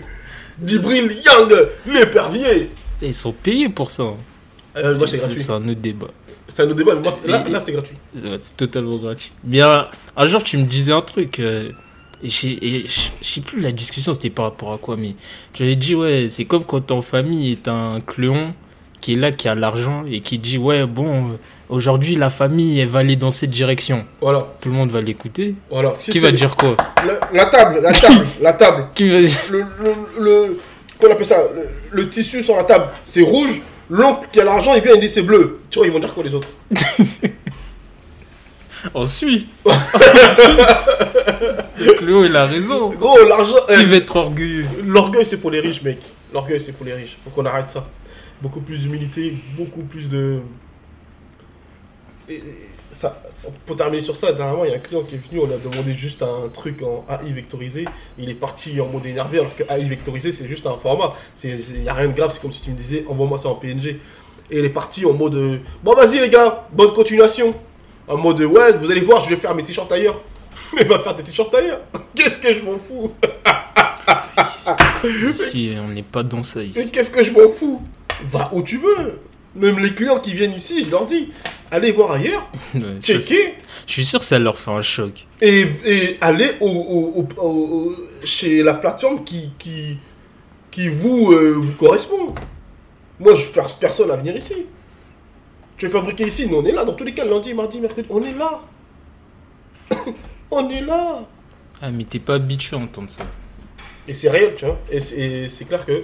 Djibril 0.66 1.12
Yang 1.26 1.54
L'épervier 1.86 2.70
Ils 3.02 3.14
sont 3.14 3.32
payés 3.32 3.70
pour 3.70 3.90
ça. 3.90 4.04
Euh, 4.78 4.98
Moi, 4.98 5.08
c'est 5.08 5.16
C'est 5.18 5.28
gratuit. 5.28 5.44
c'est 5.44 5.52
un 5.52 5.68
autre 5.70 5.80
débat. 5.82 6.08
C'est 6.48 6.64
un 6.64 6.66
autre 6.66 6.76
débat, 6.76 6.96
mais 6.96 7.02
moi, 7.02 7.14
là, 7.26 7.48
là 7.48 7.60
c'est 7.60 7.72
gratuit. 7.72 7.96
C'est 8.40 8.58
totalement 8.58 8.98
gratuit. 8.98 9.32
Bien, 9.44 9.88
un 10.18 10.26
jour, 10.26 10.44
tu 10.44 10.58
me 10.58 10.66
disais 10.66 10.92
un 10.92 11.02
truc. 11.02 11.40
euh, 11.40 11.72
et 12.22 12.28
je 12.28 13.10
sais 13.22 13.42
plus 13.42 13.62
la 13.62 13.72
discussion, 13.72 14.14
c'était 14.14 14.30
par 14.30 14.46
rapport 14.46 14.74
à 14.74 14.78
quoi, 14.78 14.98
mais 14.98 15.16
tu 15.54 15.64
avais 15.64 15.78
dit, 15.78 15.96
ouais, 15.96 16.28
c'est 16.30 16.44
comme 16.46 16.66
quand 16.66 16.82
t'es 16.82 16.92
en 16.92 17.02
famille 17.02 17.54
et 17.54 17.56
t'as 17.56 17.72
un 17.72 18.02
cléon 18.02 18.54
qui 19.01 19.13
est 19.13 19.15
là, 19.18 19.32
qui 19.32 19.48
a 19.48 19.56
l'argent 19.56 20.03
et 20.10 20.22
qui 20.22 20.38
dit, 20.39 20.58
ouais, 20.58 20.86
bon, 20.86 21.32
euh, 21.32 21.38
aujourd'hui, 21.70 22.15
la 22.15 22.29
famille, 22.29 22.79
elle 22.79 22.88
va 22.88 23.00
aller 23.00 23.15
dans 23.15 23.32
cette 23.32 23.50
direction. 23.51 24.06
Voilà, 24.22 24.48
Tout 24.62 24.70
le 24.70 24.75
monde 24.75 24.91
va 24.91 25.01
l'écouter. 25.01 25.56
voilà. 25.70 25.94
Si 26.00 26.12
Qui 26.12 26.20
va 26.20 26.32
dire 26.32 26.56
quoi 26.56 26.75
La, 27.06 27.20
la 27.34 27.46
table, 27.50 27.79
la 27.82 27.91
table, 27.94 28.25
la 28.41 28.53
table. 28.53 28.88
Qui 28.96 29.10
va 29.10 29.22
dire 29.22 29.38
Le, 29.51 29.60
le, 29.60 29.94
le- 30.20 30.60
qu'on 31.00 31.12
appelle 31.12 31.25
ça 31.25 31.38
le, 31.56 31.70
le 32.01 32.10
tissu 32.10 32.44
sur 32.44 32.56
la 32.58 32.63
table, 32.65 32.86
c'est 33.06 33.22
rouge. 33.22 33.62
L'oncle 33.89 34.27
qui 34.32 34.39
a 34.39 34.44
l'argent, 34.44 34.75
il 34.75 34.84
vient 34.84 34.94
et 34.94 35.00
dit 35.00 35.10
c'est 35.10 35.22
bleu. 35.24 35.60
Tu 35.72 35.79
vois, 35.79 35.88
ils 35.88 35.94
vont 35.94 36.00
dire 36.00 36.13
quoi 36.13 36.24
les 36.24 36.34
autres 36.36 36.48
On 38.94 39.06
suit. 39.06 39.48
Le 41.77 41.94
cléon, 41.98 42.24
il 42.25 42.36
a 42.36 42.46
raison. 42.46 42.89
Gros, 42.91 43.18
l'argent. 43.27 43.56
Qui 43.68 43.74
euh, 43.74 43.86
va 43.86 43.96
être 43.96 44.15
orgueilleux 44.15 44.65
L'orgueil, 44.86 45.25
c'est 45.25 45.38
pour 45.38 45.51
les 45.51 45.60
riches, 45.60 45.82
mec. 45.82 46.00
L'orgueil, 46.34 46.60
c'est 46.60 46.72
pour 46.74 46.86
les 46.86 46.94
riches. 46.94 47.18
Faut 47.24 47.29
qu'on 47.32 47.46
arrête 47.46 47.72
ça. 47.72 47.86
Beaucoup 48.41 48.62
plus 48.62 48.79
d'humilité, 48.79 49.36
beaucoup 49.58 49.81
plus 49.81 50.10
de. 50.10 50.39
Et- 52.29 52.41
ça, 52.91 53.22
pour 53.65 53.75
terminer 53.75 54.01
sur 54.01 54.15
ça, 54.15 54.34
dernièrement, 54.34 54.65
il 54.65 54.72
y 54.72 54.74
a 54.74 54.77
un 54.77 54.79
client 54.79 55.03
qui 55.03 55.15
est 55.15 55.29
venu, 55.29 55.41
on 55.41 55.53
a 55.53 55.58
demandé 55.58 55.93
juste 55.93 56.24
un 56.24 56.50
truc 56.51 56.81
en 56.81 57.05
AI 57.08 57.31
vectorisé. 57.34 57.86
Il 58.17 58.29
est 58.29 58.34
parti 58.36 58.81
en 58.81 58.88
mode 58.88 59.05
énervé, 59.05 59.39
alors 59.39 59.55
que 59.55 59.63
AI 59.69 59.88
vectorisé, 59.88 60.31
c'est 60.31 60.48
juste 60.48 60.65
un 60.65 60.75
format. 60.75 61.13
Il 61.43 61.81
n'y 61.81 61.88
a 61.88 61.93
rien 61.93 62.08
de 62.08 62.13
grave, 62.13 62.31
c'est 62.34 62.41
comme 62.41 62.51
si 62.51 62.62
tu 62.62 62.72
me 62.72 62.75
disais, 62.75 63.05
envoie-moi 63.08 63.38
ça 63.38 63.50
en 63.50 63.55
PNG. 63.55 64.00
Et 64.51 64.60
il 64.60 64.65
est 64.65 64.69
parti 64.69 65.05
en 65.05 65.13
mode, 65.13 65.36
euh, 65.36 65.60
bon, 65.84 65.93
vas-y 65.93 66.19
les 66.19 66.29
gars, 66.29 66.67
bonne 66.74 66.91
continuation. 66.91 67.53
En 68.08 68.17
mode, 68.17 68.41
ouais, 68.41 68.74
vous 68.74 68.89
allez 68.89 69.01
voir, 69.01 69.24
je 69.24 69.29
vais 69.29 69.36
faire 69.38 69.53
mes 69.53 69.63
t-shirts 69.63 69.91
ailleurs. 69.91 70.19
Mais 70.75 70.84
va 70.84 71.00
faire 71.00 71.15
tes 71.15 71.24
t-shirts 71.24 71.53
ailleurs. 71.53 71.81
Qu'est-ce 72.15 72.39
que 72.41 72.53
je 72.53 72.62
m'en 72.62 72.79
fous? 72.79 73.12
Ici, 75.29 75.74
on 75.79 75.89
n'est 75.89 76.03
pas 76.03 76.24
dans 76.24 76.43
ça 76.43 76.60
Mais 76.60 76.67
ici. 76.67 76.91
qu'est-ce 76.91 77.10
que 77.12 77.24
je 77.24 77.31
m'en 77.31 77.50
fous? 77.50 77.81
Va 78.26 78.50
où 78.54 78.62
tu 78.62 78.78
veux. 78.78 79.20
Même 79.56 79.80
les 79.80 79.94
clients 79.94 80.20
qui 80.20 80.34
viennent 80.34 80.54
ici, 80.54 80.86
je 80.86 80.92
leur 80.92 81.06
dis, 81.06 81.32
allez 81.72 81.92
voir 81.92 82.12
ailleurs, 82.12 82.50
Ouais, 82.76 83.00
checker, 83.02 83.56
je 83.88 83.92
suis 83.94 84.06
sûr 84.06 84.20
que 84.20 84.26
ça 84.26 84.38
leur 84.40 84.58
fait 84.58 84.72
un 84.72 84.82
choc. 84.82 85.26
et, 85.42 85.66
et 85.86 86.18
allez 86.22 86.52
au, 86.60 86.68
au- 86.70 87.26
au- 87.42 87.44
au- 87.44 87.96
chez 88.24 88.62
la 88.62 88.76
plateforme 88.76 89.24
qui, 89.24 89.52
qui, 89.58 89.98
qui 90.72 90.90
vous, 90.90 91.32
euh, 91.32 91.54
vous 91.62 91.72
correspond. 91.74 92.36
Moi, 93.20 93.34
je 93.36 93.48
perds 93.50 93.76
personne 93.78 94.12
à 94.12 94.16
venir 94.18 94.36
ici. 94.36 94.54
Tu 95.78 95.88
veux 95.88 95.92
fabriquer 95.92 96.26
ici, 96.28 96.46
nous 96.48 96.58
on 96.58 96.66
est 96.66 96.72
là, 96.72 96.84
dans 96.86 96.94
tous 96.94 97.04
les 97.06 97.14
cas, 97.14 97.26
lundi, 97.26 97.54
mardi, 97.54 97.80
mercredi, 97.80 98.08
on 98.12 98.22
est 98.22 98.34
là. 98.34 98.62
on 100.52 100.70
est 100.70 100.82
là. 100.82 101.24
Ah, 101.82 101.90
mais 101.92 102.04
t'es 102.04 102.20
pas 102.20 102.36
habitué 102.36 102.76
à 102.76 102.80
entendre 102.80 103.10
ça. 103.10 103.24
Et 104.08 104.14
c'est 104.14 104.30
réel, 104.30 104.54
tu 104.58 104.66
vois. 104.66 104.80
Et 104.92 105.00
c'est 105.00 105.66
clair 105.68 105.86
que 105.86 106.04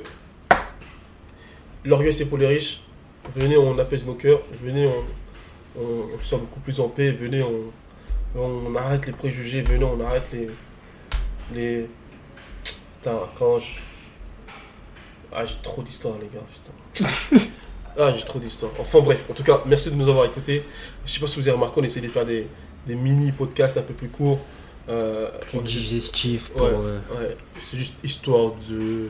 l'orgueil, 1.86 2.14
c'est 2.14 2.26
pour 2.26 2.38
les 2.38 2.48
riches. 2.48 2.82
Venez, 3.36 3.58
on 3.58 3.78
apaise 3.80 4.06
nos 4.06 4.14
cœurs. 4.14 4.42
Venez, 4.64 4.88
on, 4.88 5.82
on, 5.82 6.08
on 6.16 6.22
soit 6.22 6.38
beaucoup 6.38 6.60
plus 6.60 6.80
en 6.80 6.90
paix. 6.90 7.12
Venez, 7.12 7.44
on, 7.44 8.40
on 8.40 8.76
arrête 8.76 9.06
les 9.08 9.14
préjugés. 9.14 9.62
Venez, 9.62 9.84
on 9.84 10.00
arrête 10.02 10.28
les. 10.34 10.48
les... 11.54 11.88
Putain, 12.94 13.20
quand 13.38 13.60
je. 13.60 13.66
Ah, 15.32 15.46
j'ai 15.46 15.56
trop 15.64 15.82
d'histoires, 15.82 16.16
les 16.22 16.28
gars. 16.28 16.46
Putain. 16.54 17.42
ah, 18.00 18.14
j'ai 18.16 18.24
trop 18.24 18.40
d'histoires. 18.40 18.72
Enfin, 18.80 19.00
bref. 19.00 19.26
En 19.30 19.34
tout 19.34 19.44
cas, 19.44 19.60
merci 19.66 19.90
de 19.90 19.96
nous 19.96 20.08
avoir 20.08 20.26
écoutés. 20.26 20.64
Je 21.06 21.12
sais 21.12 21.20
pas 21.20 21.28
si 21.28 21.36
vous 21.40 21.48
avez 21.48 21.56
remarqué, 21.56 21.82
on 21.82 21.84
essaie 21.84 22.00
de 22.02 22.08
faire 22.08 22.26
des, 22.26 22.48
des 22.88 22.96
mini-podcasts 22.96 23.78
un 23.78 23.82
peu 23.82 23.94
plus 23.94 24.10
courts. 24.10 24.40
Euh, 24.88 25.32
Plus 25.42 25.58
on- 25.58 25.62
digestif 25.62 26.52
pour. 26.52 26.62
Ouais, 26.62 26.70
euh, 26.74 27.00
ouais. 27.20 27.38
C'est 27.66 27.78
juste 27.78 27.96
histoire 28.04 28.52
de. 28.70 29.10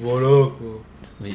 Voilà 0.00 0.48
quoi. 0.58 0.80
Oui. 1.22 1.34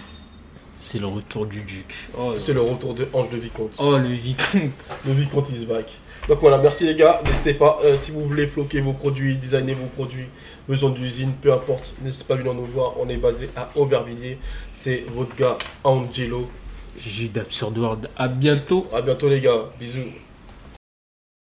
C'est 0.74 1.00
le 1.00 1.08
retour 1.08 1.46
du 1.46 1.62
duc. 1.64 1.94
Oh, 2.18 2.36
C'est 2.38 2.54
le 2.54 2.62
retour 2.62 2.94
de 2.94 3.06
Ange 3.12 3.30
de 3.30 3.38
Vicomte. 3.38 3.76
oh, 3.80 3.98
le 3.98 4.08
vicomte. 4.10 4.72
Le 5.06 5.14
Vicomte 5.14 5.50
is 5.50 5.66
back. 5.66 5.92
Donc 6.30 6.40
voilà, 6.40 6.58
merci 6.58 6.86
les 6.86 6.96
gars. 6.96 7.22
N'hésitez 7.26 7.54
pas, 7.54 7.80
euh, 7.84 7.98
si 7.98 8.12
vous 8.12 8.26
voulez 8.26 8.48
floquer 8.48 8.80
vos 8.80 8.94
produits, 8.94 9.36
designer 9.36 9.76
vos 9.76 9.88
produits, 9.88 10.28
besoin 10.70 10.92
d'usine, 10.92 11.34
peu 11.42 11.52
importe, 11.52 11.94
n'hésitez 12.02 12.24
pas 12.24 12.36
à 12.36 12.38
venir 12.38 12.54
nous 12.54 12.66
voir. 12.66 12.94
On 13.00 13.10
est 13.10 13.18
basé 13.18 13.50
à 13.58 13.70
Aubervilliers. 13.76 14.38
C'est 14.72 15.04
votre 15.14 15.36
gars 15.36 15.58
Angelo. 15.84 16.50
Jude 16.98 17.38
Absurd 17.38 17.78
World. 17.78 18.10
À 18.16 18.28
bientôt. 18.28 18.88
À 18.94 19.02
bientôt 19.02 19.28
les 19.28 19.42
gars. 19.42 19.66
Bisous. 19.80 20.00